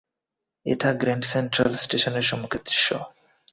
এটা 0.65 0.89
grand 0.93 1.25
central 1.31 1.71
স্টেশনের 1.83 2.25
সম্মুখের 2.29 2.61
দৃশ্য! 2.67 2.87